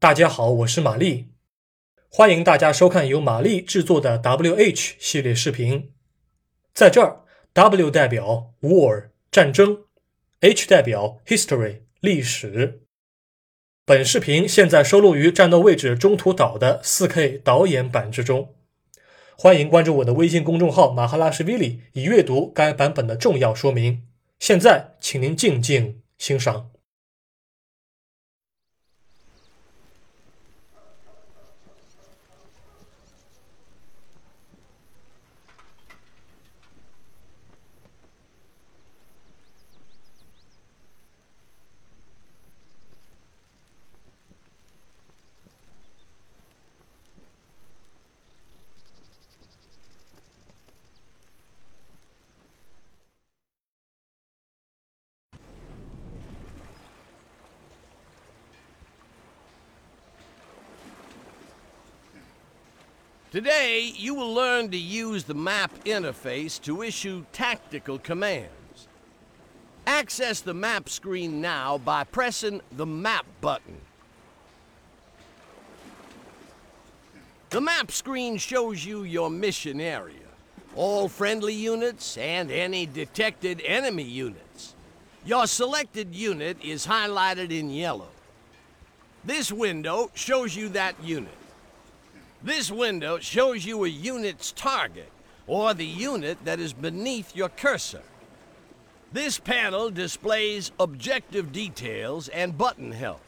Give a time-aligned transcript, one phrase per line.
[0.00, 1.26] 大家好，我是玛丽，
[2.08, 5.92] 欢迎大家收看由玛丽制作的 WH 系列视频。
[6.72, 9.84] 在这儿，W 代表 War 战争
[10.40, 12.80] ，H 代表 History 历史。
[13.84, 18.54] 本视频现在收录于战斗位置中途岛的 4K 导演版之中。
[19.36, 24.06] 欢迎关注我的微信公众号马哈拉什维里，以阅读该版本的重要说明。
[24.38, 26.70] 现在，请您静静欣赏。
[63.30, 68.88] Today, you will learn to use the map interface to issue tactical commands.
[69.86, 73.80] Access the map screen now by pressing the Map button.
[77.50, 80.16] The map screen shows you your mission area,
[80.74, 84.74] all friendly units, and any detected enemy units.
[85.24, 88.08] Your selected unit is highlighted in yellow.
[89.24, 91.39] This window shows you that unit.
[92.42, 95.10] This window shows you a unit's target,
[95.46, 98.02] or the unit that is beneath your cursor.
[99.12, 103.20] This panel displays objective details and button help.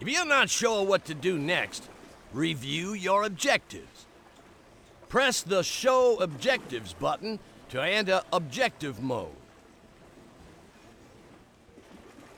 [0.00, 1.88] If you're not sure what to do next,
[2.32, 4.06] review your objectives.
[5.08, 9.28] Press the Show Objectives button to enter objective mode.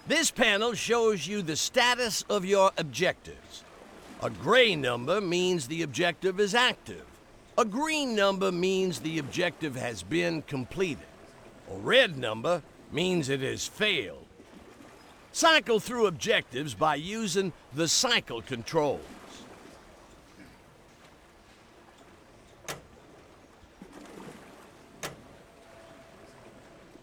[0.06, 3.62] This panel shows you the status of your objectives.
[4.24, 7.04] A gray number means the objective is active.
[7.58, 11.04] A green number means the objective has been completed.
[11.70, 14.24] A red number means it has failed.
[15.32, 19.02] Cycle through objectives by using the cycle controls.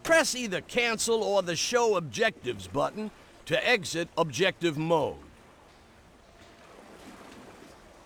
[0.02, 3.12] Press either Cancel or the Show Objectives button
[3.46, 5.18] to exit objective mode.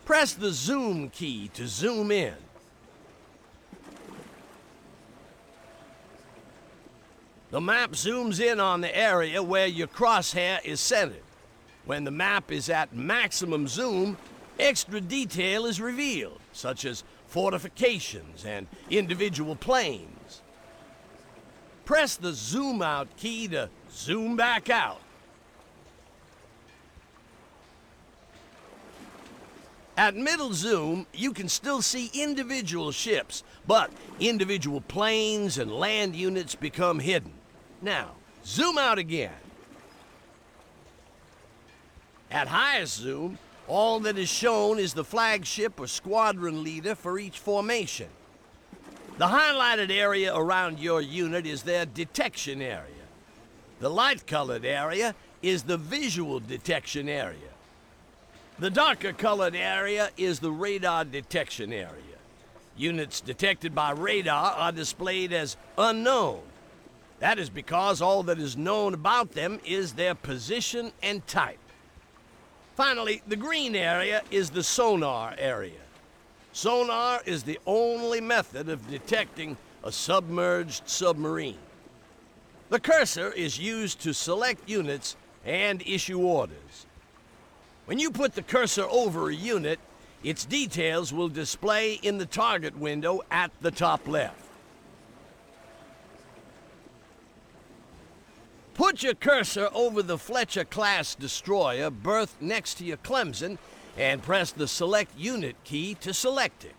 [0.05, 2.35] Press the zoom key to zoom in.
[7.49, 11.23] The map zooms in on the area where your crosshair is centered.
[11.85, 14.17] When the map is at maximum zoom,
[14.59, 20.41] extra detail is revealed, such as fortifications and individual planes.
[21.83, 25.01] Press the zoom out key to zoom back out.
[29.97, 36.53] At middle zoom, you can still see individual ships, but individual planes and land units
[36.53, 37.33] become hidden.
[37.81, 38.11] Now,
[38.45, 39.31] zoom out again.
[42.29, 47.39] At highest zoom, all that is shown is the flagship or squadron leader for each
[47.39, 48.09] formation.
[49.17, 52.91] The highlighted area around your unit is their detection area.
[53.79, 57.54] The light-colored area is the visual detection area.
[58.57, 61.89] The darker colored area is the radar detection area.
[62.77, 66.41] Units detected by radar are displayed as unknown.
[67.19, 71.59] That is because all that is known about them is their position and type.
[72.77, 75.81] Finally, the green area is the sonar area.
[76.53, 81.57] Sonar is the only method of detecting a submerged submarine.
[82.69, 86.85] The cursor is used to select units and issue orders.
[87.85, 89.79] When you put the cursor over a unit,
[90.23, 94.41] its details will display in the target window at the top left.
[98.73, 103.57] Put your cursor over the Fletcher-class destroyer berthed next to your Clemson
[103.97, 106.75] and press the Select Unit key to select it.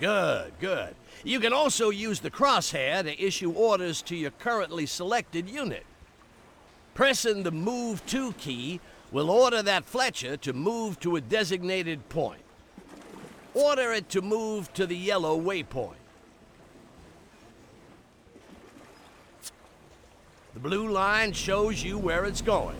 [0.00, 0.94] Good, good.
[1.24, 5.84] You can also use the crosshair to issue orders to your currently selected unit.
[6.94, 12.42] Pressing the Move To key will order that Fletcher to move to a designated point.
[13.54, 15.94] Order it to move to the yellow waypoint.
[20.54, 22.76] The blue line shows you where it's going.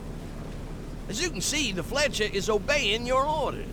[1.09, 3.65] As you can see, the Fletcher is obeying your orders.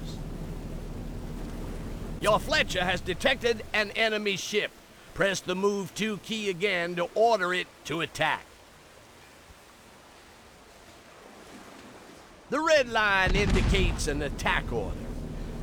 [2.21, 4.73] Your Fletcher has detected an enemy ship.
[5.15, 8.45] Press the Move To key again to order it to attack.
[12.51, 14.97] The red line indicates an attack order.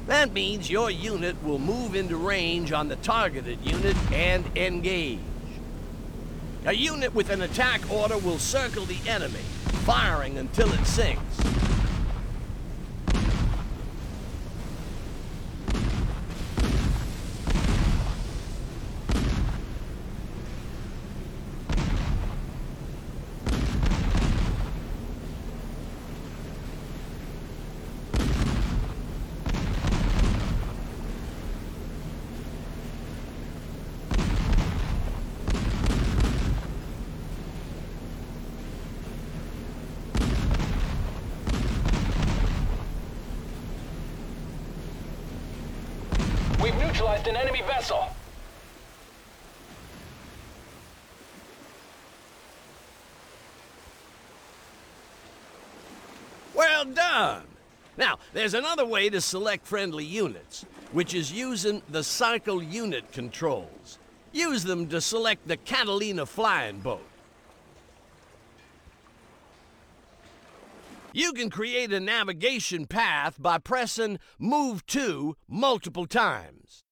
[0.05, 5.17] That means your unit will move into range on the targeted unit and engage.
[6.65, 9.41] A unit with an attack order will circle the enemy,
[9.85, 11.39] firing until it sinks.
[46.65, 48.07] We've neutralized an enemy vessel.
[56.55, 57.43] Well done!
[57.97, 63.99] Now, there's another way to select friendly units, which is using the cycle unit controls.
[64.33, 67.05] Use them to select the Catalina flying boat.
[71.15, 76.83] You can create a navigation path by pressing Move To multiple times.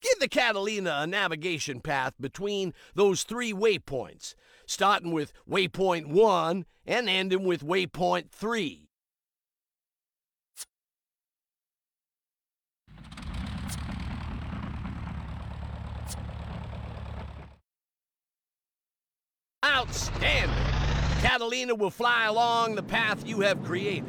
[0.00, 4.36] Give the Catalina a navigation path between those three waypoints,
[4.66, 8.88] starting with waypoint 1 and ending with waypoint 3.
[19.64, 20.63] Outstanding!
[21.24, 24.04] Catalina will fly along the path you have created.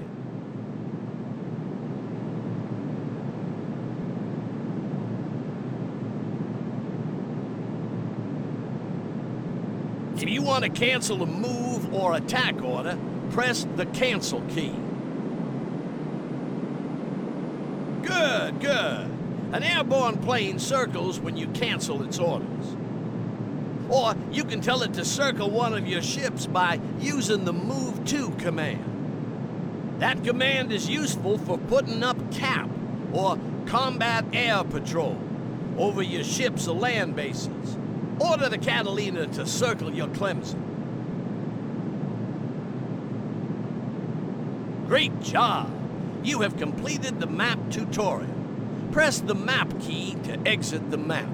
[10.17, 12.97] If you want to cancel a move or attack order,
[13.29, 14.75] press the cancel key.
[18.03, 19.09] Good, good.
[19.53, 22.75] An airborne plane circles when you cancel its orders.
[23.89, 28.03] Or you can tell it to circle one of your ships by using the Move
[28.05, 29.99] To command.
[29.99, 32.69] That command is useful for putting up CAP,
[33.13, 35.17] or Combat Air Patrol,
[35.77, 37.77] over your ships or land bases.
[38.19, 40.61] Order the Catalina to circle your Clemson.
[44.87, 45.71] Great job!
[46.23, 48.33] You have completed the map tutorial.
[48.91, 51.29] Press the map key to exit the map.